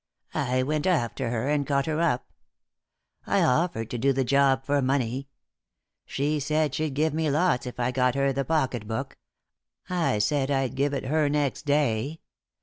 I 0.33 0.63
went 0.63 0.87
after 0.87 1.29
her, 1.29 1.47
and 1.49 1.67
caught 1.67 1.85
her 1.85 1.99
up. 2.01 2.25
I 3.27 3.43
offered 3.43 3.91
to 3.91 3.99
do 3.99 4.11
the 4.13 4.23
job 4.23 4.65
for 4.65 4.81
money. 4.81 5.29
She 6.07 6.39
said 6.39 6.73
she'd 6.73 6.95
give 6.95 7.13
me 7.13 7.29
lots 7.29 7.67
if 7.67 7.79
I 7.79 7.91
got 7.91 8.15
her 8.15 8.33
the 8.33 8.43
pocket 8.43 8.87
book. 8.87 9.19
I 9.91 10.17
said 10.17 10.49
I'd 10.49 10.73
give 10.73 10.95
it 10.95 11.05
her 11.05 11.29
next 11.29 11.67
day. 11.67 12.21